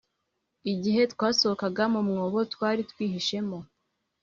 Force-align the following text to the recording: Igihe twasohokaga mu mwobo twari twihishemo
Igihe 0.73 1.01
twasohokaga 1.13 1.83
mu 1.93 2.01
mwobo 2.07 2.39
twari 2.53 2.81
twihishemo 2.91 3.57